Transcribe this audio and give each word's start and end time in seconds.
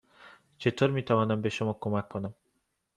چطور 0.57 0.89
می 0.89 1.03
توانم 1.03 1.41
به 1.41 1.49
شما 1.49 1.73
کمک 1.73 2.09
کنم؟ 2.09 2.33